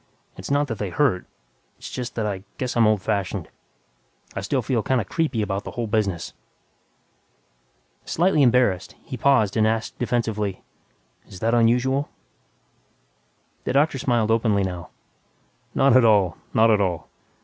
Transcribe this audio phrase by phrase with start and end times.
[0.35, 1.27] It's not that they hurt...
[1.77, 3.49] it's just that I guess I'm old fashioned.
[4.35, 6.33] I still feel kinda 'creepy' about the whole business."
[8.03, 10.63] Slightly embarrassed, he paused and asked defensively,
[11.27, 12.09] "Is that unusual?"
[13.65, 14.89] The doctor smiled openly now,
[15.75, 17.07] "Not at all, not at all.